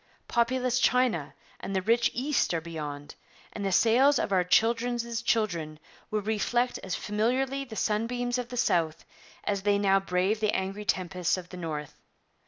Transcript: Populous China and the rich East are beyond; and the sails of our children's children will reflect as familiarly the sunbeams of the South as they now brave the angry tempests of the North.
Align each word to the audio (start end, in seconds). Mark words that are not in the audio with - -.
Populous 0.27 0.79
China 0.79 1.35
and 1.59 1.75
the 1.75 1.81
rich 1.83 2.09
East 2.15 2.55
are 2.55 2.59
beyond; 2.59 3.13
and 3.53 3.63
the 3.63 3.71
sails 3.71 4.17
of 4.17 4.31
our 4.31 4.43
children's 4.43 5.21
children 5.21 5.77
will 6.09 6.23
reflect 6.23 6.79
as 6.79 6.95
familiarly 6.95 7.65
the 7.65 7.75
sunbeams 7.75 8.39
of 8.39 8.49
the 8.49 8.57
South 8.57 9.05
as 9.43 9.61
they 9.61 9.77
now 9.77 9.99
brave 9.99 10.39
the 10.39 10.55
angry 10.55 10.85
tempests 10.85 11.37
of 11.37 11.49
the 11.49 11.57
North. 11.57 12.01